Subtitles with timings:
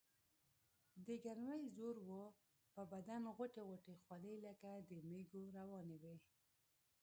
[1.05, 2.23] دګرمۍ زور وو
[2.73, 6.25] پۀ بدن غوټۍ غوټۍ خولې لکه د مېږو روانې وي ـ